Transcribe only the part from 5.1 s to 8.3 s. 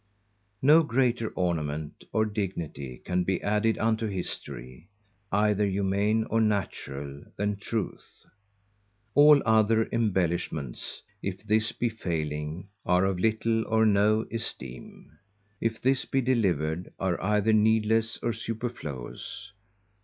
either humane or natural, than truth.